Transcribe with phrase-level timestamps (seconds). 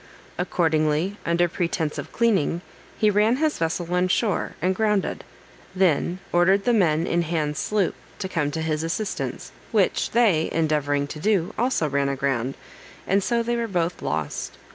[0.39, 2.61] Accordingly, under pretence of cleaning,
[2.97, 5.23] he ran his vessel on shore, and grounded;
[5.75, 11.05] then ordered the men in Hands' sloop to come to his assistance, which they endeavoring
[11.05, 12.55] to do, also ran aground,
[13.05, 14.57] and so they were both lost.